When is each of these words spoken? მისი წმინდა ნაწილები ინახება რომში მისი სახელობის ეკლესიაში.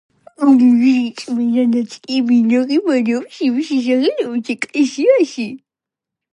მისი 0.51 0.93
წმინდა 1.19 1.65
ნაწილები 1.73 2.39
ინახება 2.45 2.97
რომში 3.11 3.53
მისი 3.61 3.81
სახელობის 3.91 4.53
ეკლესიაში. 4.57 5.49